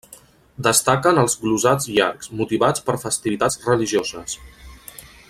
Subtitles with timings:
[0.67, 4.39] Destaquen els glosats llargs, motivats per festivitats religioses.